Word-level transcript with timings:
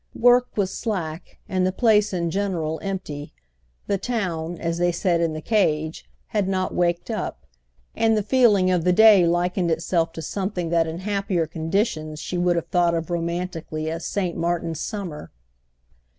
Work 0.15 0.57
was 0.57 0.75
slack 0.75 1.37
and 1.47 1.63
the 1.63 1.71
place 1.71 2.11
in 2.11 2.31
general 2.31 2.79
empty; 2.81 3.35
the 3.85 3.99
town, 3.99 4.57
as 4.57 4.79
they 4.79 4.91
said 4.91 5.21
in 5.21 5.33
the 5.33 5.43
cage, 5.43 6.09
had 6.29 6.47
not 6.47 6.73
waked 6.73 7.11
up, 7.11 7.45
and 7.95 8.17
the 8.17 8.23
feeling 8.23 8.71
of 8.71 8.83
the 8.83 8.93
day 8.93 9.27
likened 9.27 9.69
itself 9.69 10.11
to 10.13 10.21
something 10.23 10.69
than 10.69 10.87
in 10.87 10.99
happier 11.01 11.45
conditions 11.45 12.19
she 12.19 12.39
would 12.39 12.55
have 12.55 12.69
thought 12.69 12.95
of 12.95 13.11
romantically 13.11 13.91
as 13.91 14.03
Saint 14.07 14.35
Martin's 14.35 14.81
summer. 14.81 15.29